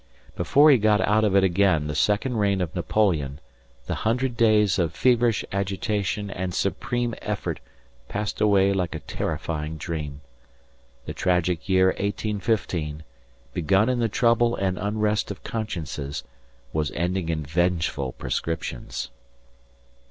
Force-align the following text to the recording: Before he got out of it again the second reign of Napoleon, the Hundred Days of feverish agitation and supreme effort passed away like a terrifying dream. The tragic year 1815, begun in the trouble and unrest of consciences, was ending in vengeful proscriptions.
Before 0.35 0.71
he 0.71 0.79
got 0.79 0.99
out 1.01 1.23
of 1.23 1.35
it 1.35 1.43
again 1.43 1.85
the 1.85 1.93
second 1.93 2.37
reign 2.37 2.59
of 2.59 2.73
Napoleon, 2.75 3.39
the 3.85 3.93
Hundred 4.01 4.35
Days 4.35 4.79
of 4.79 4.95
feverish 4.95 5.45
agitation 5.51 6.31
and 6.31 6.55
supreme 6.55 7.13
effort 7.21 7.59
passed 8.09 8.41
away 8.41 8.73
like 8.73 8.95
a 8.95 8.99
terrifying 9.01 9.77
dream. 9.77 10.21
The 11.05 11.13
tragic 11.13 11.69
year 11.69 11.89
1815, 11.89 13.03
begun 13.53 13.89
in 13.89 13.99
the 13.99 14.09
trouble 14.09 14.55
and 14.55 14.79
unrest 14.79 15.29
of 15.29 15.43
consciences, 15.43 16.23
was 16.73 16.89
ending 16.95 17.29
in 17.29 17.45
vengeful 17.45 18.13
proscriptions. 18.13 19.11